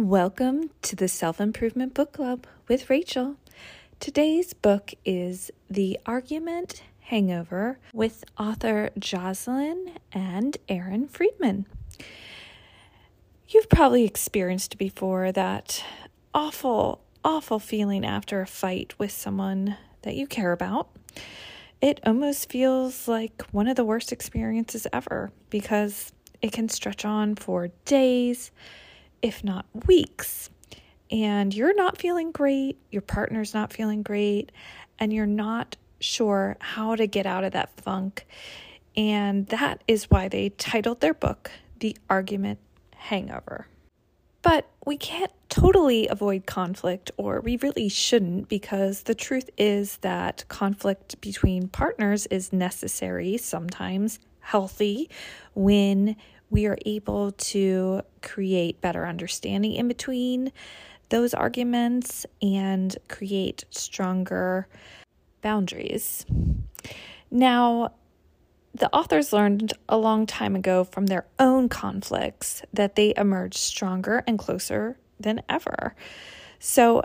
[0.00, 3.34] Welcome to the Self Improvement Book Club with Rachel.
[3.98, 11.66] Today's book is The Argument Hangover with author Jocelyn and Aaron Freeman.
[13.48, 15.84] You've probably experienced before that
[16.32, 20.90] awful, awful feeling after a fight with someone that you care about.
[21.80, 27.34] It almost feels like one of the worst experiences ever because it can stretch on
[27.34, 28.52] for days
[29.22, 30.50] if not weeks.
[31.10, 34.52] And you're not feeling great, your partner's not feeling great,
[34.98, 38.26] and you're not sure how to get out of that funk.
[38.96, 41.50] And that is why they titled their book
[41.80, 42.58] The Argument
[42.94, 43.66] Hangover.
[44.42, 50.44] But we can't totally avoid conflict, or we really shouldn't, because the truth is that
[50.48, 55.10] conflict between partners is necessary, sometimes healthy,
[55.54, 56.16] when
[56.50, 60.52] we are able to create better understanding in between
[61.10, 64.68] those arguments and create stronger
[65.42, 66.26] boundaries.
[67.30, 67.92] Now,
[68.74, 74.22] the authors learned a long time ago from their own conflicts that they emerged stronger
[74.26, 75.94] and closer than ever.
[76.58, 77.02] So,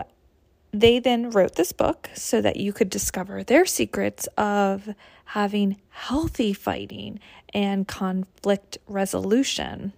[0.74, 4.92] they then wrote this book so that you could discover their secrets of
[5.26, 7.20] having healthy fighting
[7.54, 9.92] and conflict resolution.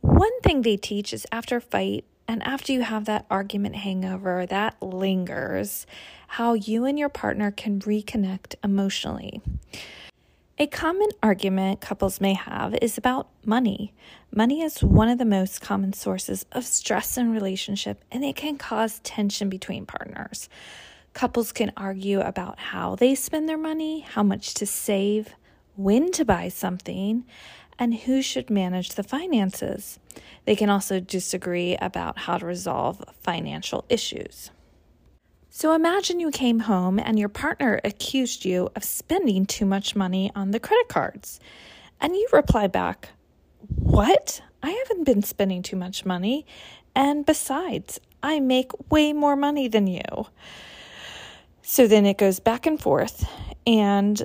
[0.00, 4.80] One thing they teach is after fight and after you have that argument hangover that
[4.82, 5.86] lingers,
[6.26, 9.42] how you and your partner can reconnect emotionally.
[10.60, 13.94] A common argument couples may have is about money.
[14.30, 18.58] Money is one of the most common sources of stress in relationship and it can
[18.58, 20.50] cause tension between partners.
[21.14, 25.34] Couples can argue about how they spend their money, how much to save,
[25.76, 27.24] when to buy something,
[27.78, 29.98] and who should manage the finances.
[30.44, 34.50] They can also disagree about how to resolve financial issues.
[35.52, 40.30] So imagine you came home and your partner accused you of spending too much money
[40.36, 41.40] on the credit cards.
[42.00, 43.08] And you reply back,
[43.74, 44.42] What?
[44.62, 46.46] I haven't been spending too much money.
[46.94, 50.28] And besides, I make way more money than you.
[51.62, 53.28] So then it goes back and forth,
[53.66, 54.22] and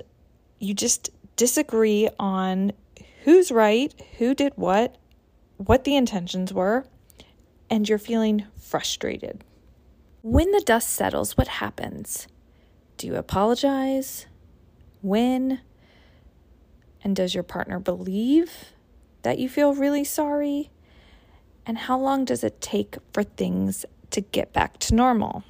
[0.59, 2.71] you just disagree on
[3.23, 4.95] who's right, who did what,
[5.57, 6.85] what the intentions were,
[7.69, 9.43] and you're feeling frustrated.
[10.27, 12.27] When the dust settles, what happens?
[12.97, 14.25] Do you apologize?
[15.03, 15.59] When?
[17.03, 18.71] And does your partner believe
[19.21, 20.71] that you feel really sorry?
[21.63, 25.43] And how long does it take for things to get back to normal?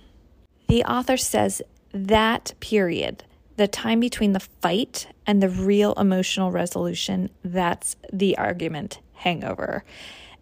[0.68, 1.62] The author says
[1.94, 3.24] that period,
[3.56, 9.86] the time between the fight and the real emotional resolution, that's the argument hangover.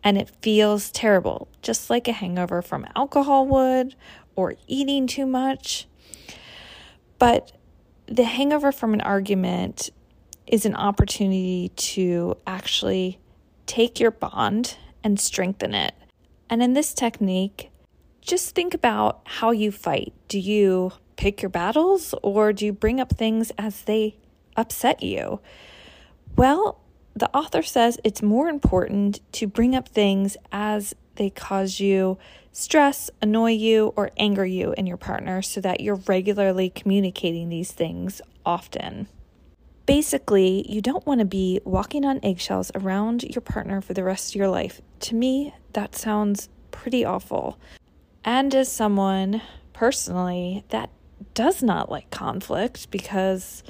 [0.06, 3.96] And it feels terrible, just like a hangover from alcohol would
[4.36, 5.88] or eating too much.
[7.20, 7.52] But
[8.08, 9.90] the hangover from an argument
[10.48, 13.20] is an opportunity to actually
[13.66, 15.94] take your bond and strengthen it.
[16.50, 17.72] And in this technique,
[18.22, 20.14] just think about how you fight.
[20.28, 24.18] Do you pick your battles or do you bring up things as they
[24.56, 25.40] upset you?
[26.36, 26.80] Well,
[27.16, 32.18] the author says it's more important to bring up things as they cause you
[32.52, 37.72] stress, annoy you, or anger you and your partner so that you're regularly communicating these
[37.72, 39.08] things often.
[39.86, 44.32] Basically, you don't want to be walking on eggshells around your partner for the rest
[44.32, 44.82] of your life.
[45.02, 47.60] To me, that sounds pretty awful.
[48.24, 49.42] And as someone
[49.74, 50.90] personally that
[51.34, 53.64] does not like conflict because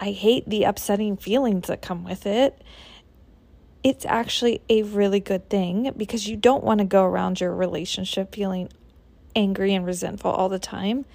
[0.00, 2.62] I hate the upsetting feelings that come with it
[3.88, 8.34] it's actually a really good thing because you don't want to go around your relationship
[8.34, 8.68] feeling
[9.34, 11.06] angry and resentful all the time.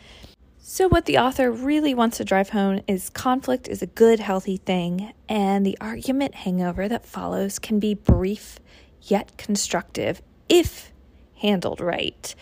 [0.57, 4.57] So, what the author really wants to drive home is conflict is a good, healthy
[4.57, 8.57] thing, and the argument hangover that follows can be brief
[9.03, 10.91] yet constructive if
[11.35, 12.33] handled right.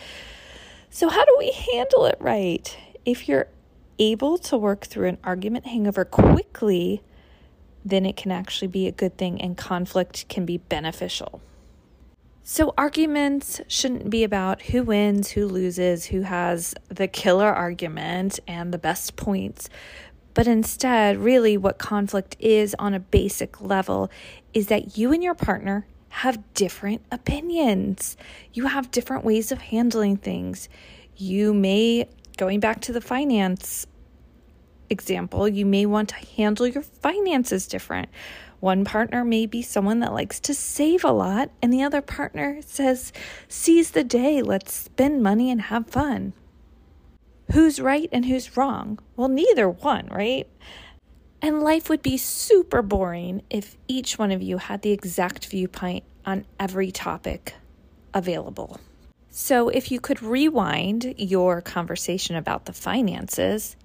[0.90, 2.78] So, how do we handle it right?
[3.04, 3.48] If you're
[4.00, 7.02] able to work through an argument hangover quickly,
[7.84, 11.42] then it can actually be a good thing and conflict can be beneficial.
[12.44, 18.74] So, arguments shouldn't be about who wins, who loses, who has the killer argument and
[18.74, 19.70] the best points,
[20.34, 24.10] but instead, really, what conflict is on a basic level
[24.54, 28.18] is that you and your partner have different opinions.
[28.54, 30.70] You have different ways of handling things.
[31.16, 32.08] You may,
[32.38, 33.88] going back to the finance
[34.92, 38.10] example, you may want to handle your finances different.
[38.60, 42.60] One partner may be someone that likes to save a lot, and the other partner
[42.62, 43.12] says,
[43.48, 46.34] seize the day, let's spend money and have fun.
[47.54, 49.00] Who's right and who's wrong?
[49.16, 50.48] Well, neither one, right?
[51.42, 56.04] And life would be super boring if each one of you had the exact viewpoint
[56.24, 57.56] on every topic
[58.14, 58.80] available.
[59.32, 63.76] So, if you could rewind your conversation about the finances,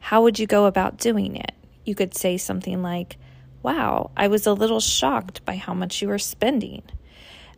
[0.00, 1.52] how would you go about doing it?
[1.84, 3.16] You could say something like,
[3.62, 6.82] Wow, I was a little shocked by how much you were spending.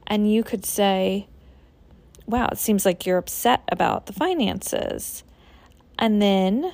[0.07, 1.29] And you could say,
[2.27, 5.25] Wow, it seems like you're upset about the finances.
[5.99, 6.73] And then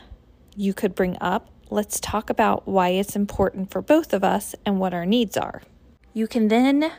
[0.57, 4.81] you could bring up, let's talk about why it's important for both of us and
[4.81, 5.63] what our needs are.
[6.15, 6.91] You can then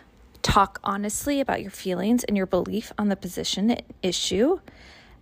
[0.42, 4.60] talk honestly about your feelings and your belief on the position issue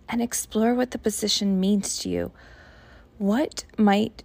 [0.08, 2.32] and explore what the position means to you.
[3.18, 4.22] What might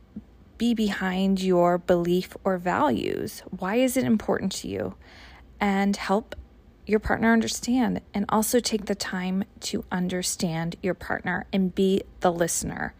[0.60, 3.42] be behind your belief or values?
[3.50, 4.94] Why is it important to you?
[5.60, 6.36] And help
[6.86, 12.32] your partner understand and also take the time to understand your partner and be the
[12.32, 12.94] listener.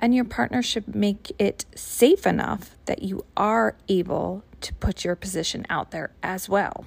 [0.00, 5.14] And your partner should make it safe enough that you are able to put your
[5.14, 6.86] position out there as well.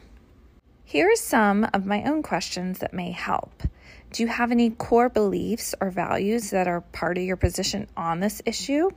[0.85, 3.63] Here are some of my own questions that may help.
[4.11, 8.19] Do you have any core beliefs or values that are part of your position on
[8.19, 8.91] this issue?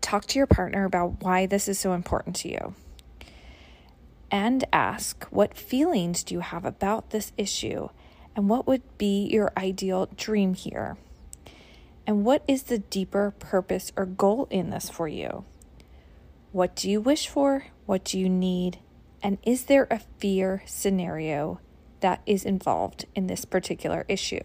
[0.00, 2.74] Talk to your partner about why this is so important to you
[4.30, 7.88] and ask what feelings do you have about this issue
[8.36, 10.96] and what would be your ideal dream here?
[12.06, 15.44] And what is the deeper purpose or goal in this for you?
[16.52, 17.66] What do you wish for?
[17.86, 18.78] What do you need?
[19.22, 21.60] And is there a fear scenario
[22.00, 24.40] that is involved in this particular issue?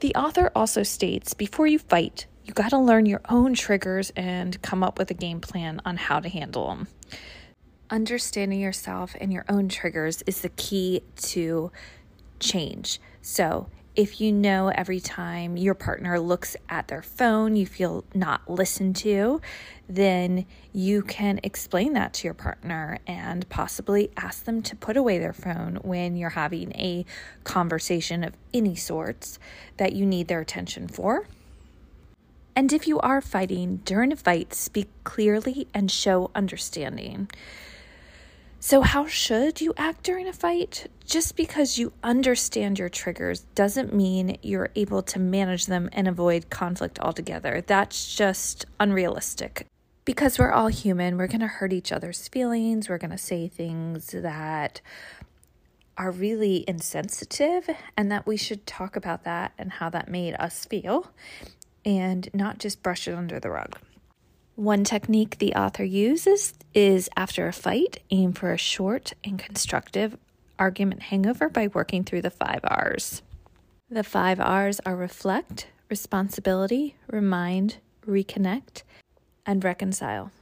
[0.00, 4.60] The author also states before you fight, you got to learn your own triggers and
[4.62, 6.88] come up with a game plan on how to handle them
[7.90, 11.70] understanding yourself and your own triggers is the key to
[12.40, 13.00] change.
[13.22, 13.68] So,
[13.98, 18.94] if you know every time your partner looks at their phone, you feel not listened
[18.94, 19.40] to,
[19.88, 25.18] then you can explain that to your partner and possibly ask them to put away
[25.18, 27.04] their phone when you're having a
[27.42, 29.40] conversation of any sorts
[29.78, 31.26] that you need their attention for.
[32.54, 37.28] And if you are fighting during a fight, speak clearly and show understanding.
[38.60, 40.88] So, how should you act during a fight?
[41.06, 46.50] Just because you understand your triggers doesn't mean you're able to manage them and avoid
[46.50, 47.62] conflict altogether.
[47.64, 49.66] That's just unrealistic.
[50.04, 53.46] Because we're all human, we're going to hurt each other's feelings, we're going to say
[53.46, 54.80] things that
[55.96, 60.64] are really insensitive, and that we should talk about that and how that made us
[60.64, 61.12] feel
[61.84, 63.78] and not just brush it under the rug.
[64.58, 70.18] One technique the author uses is after a fight, aim for a short and constructive
[70.58, 73.22] argument hangover by working through the five R's.
[73.88, 78.82] The five R's are reflect, responsibility, remind, reconnect,
[79.46, 80.32] and reconcile.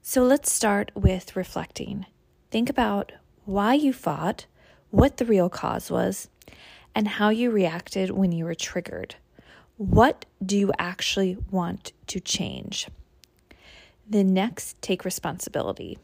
[0.00, 2.06] So let's start with reflecting.
[2.50, 3.12] Think about
[3.44, 4.46] why you fought,
[4.88, 6.30] what the real cause was,
[6.94, 9.16] and how you reacted when you were triggered.
[9.76, 12.88] What do you actually want to change?
[14.08, 15.98] Then next, take responsibility.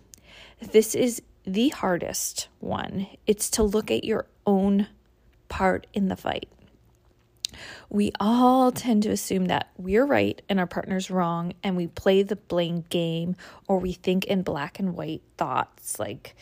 [0.60, 3.06] This is the hardest one.
[3.26, 4.88] It's to look at your own
[5.48, 6.48] part in the fight.
[7.90, 12.22] We all tend to assume that we're right and our partner's wrong, and we play
[12.22, 13.36] the blame game
[13.68, 16.34] or we think in black and white thoughts like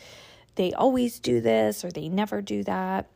[0.55, 3.09] they always do this or they never do that.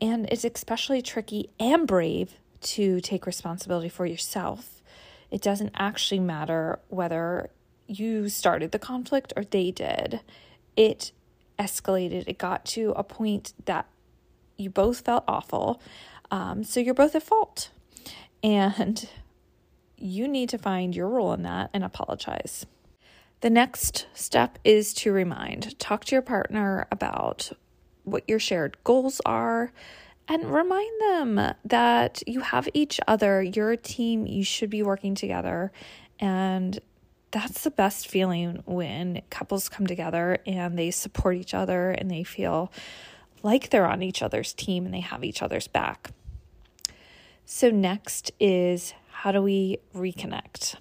[0.00, 4.79] And it's especially tricky and brave to take responsibility for yourself
[5.30, 7.50] it doesn't actually matter whether
[7.86, 10.20] you started the conflict or they did.
[10.76, 11.12] It
[11.58, 12.24] escalated.
[12.26, 13.86] It got to a point that
[14.56, 15.80] you both felt awful.
[16.30, 17.70] Um, so you're both at fault.
[18.42, 19.08] And
[19.96, 22.64] you need to find your role in that and apologize.
[23.40, 25.78] The next step is to remind.
[25.78, 27.52] Talk to your partner about
[28.04, 29.72] what your shared goals are,
[30.28, 33.42] and remind them that you have each other.
[33.42, 35.72] You're a team, you should be working together.
[36.18, 36.78] And
[37.30, 42.24] that's the best feeling when couples come together and they support each other and they
[42.24, 42.72] feel
[43.42, 46.10] like they're on each other's team and they have each other's back.
[47.44, 50.76] So, next is how do we reconnect?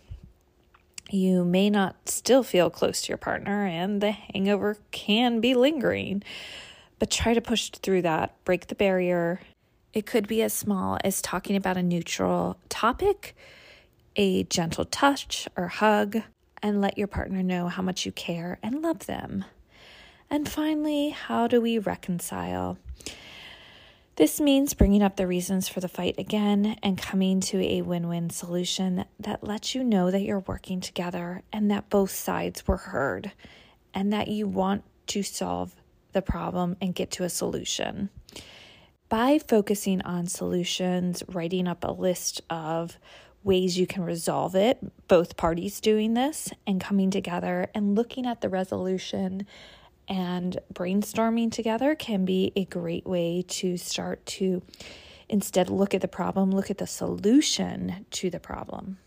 [1.09, 6.23] You may not still feel close to your partner, and the hangover can be lingering
[6.99, 9.39] but try to push through that, break the barrier.
[9.93, 13.35] It could be as small as talking about a neutral topic
[14.19, 16.17] a gentle touch or hug,
[16.61, 19.45] and let your partner know how much you care and love them.
[20.29, 22.77] And finally, how do we reconcile?
[24.17, 28.09] This means bringing up the reasons for the fight again and coming to a win
[28.09, 32.75] win solution that lets you know that you're working together and that both sides were
[32.75, 33.31] heard
[33.93, 35.73] and that you want to solve
[36.13, 38.09] the problem and get to a solution.
[39.09, 42.97] By focusing on solutions, writing up a list of
[43.43, 48.41] ways you can resolve it, both parties doing this and coming together and looking at
[48.41, 49.47] the resolution
[50.07, 54.61] and brainstorming together can be a great way to start to
[55.29, 58.97] instead look at the problem, look at the solution to the problem.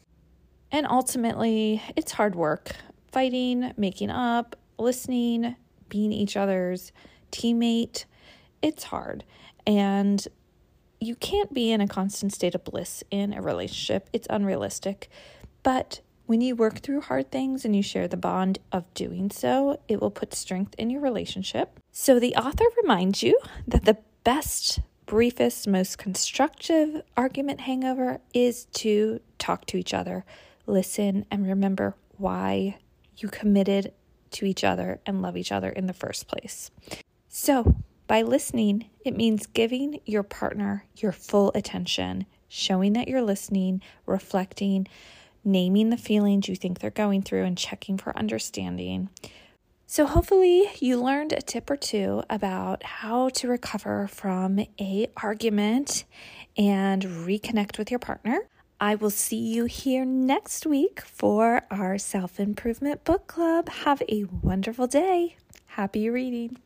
[0.71, 2.73] And ultimately, it's hard work
[3.11, 5.55] fighting, making up, listening,
[5.93, 6.91] being each other's
[7.31, 8.07] teammate.
[8.63, 9.25] It's hard.
[9.67, 10.27] And
[11.01, 15.11] you can't be in a constant state of bliss in a relationship, it's unrealistic.
[15.63, 19.79] But when you work through hard things and you share the bond of doing so,
[19.87, 21.79] it will put strength in your relationship.
[21.91, 29.21] So, the author reminds you that the best, briefest, most constructive argument hangover is to
[29.39, 30.25] talk to each other,
[30.67, 32.79] listen, and remember why
[33.19, 33.93] you committed
[34.33, 36.71] to each other and love each other in the first place.
[37.29, 43.81] So, by listening, it means giving your partner your full attention, showing that you're listening,
[44.05, 44.87] reflecting,
[45.45, 49.09] naming the feelings you think they're going through, and checking for understanding.
[49.87, 56.05] So, hopefully, you learned a tip or two about how to recover from a argument
[56.57, 58.41] and reconnect with your partner.
[58.83, 63.69] I will see you here next week for our self improvement book club.
[63.69, 65.37] Have a wonderful day.
[65.67, 66.59] Happy reading.